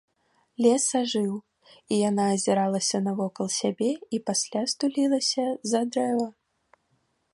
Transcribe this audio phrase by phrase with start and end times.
[0.65, 1.33] Лес ажыў,
[1.93, 6.27] і яна азіралася навокал сябе і пасля стулілася за дрэва.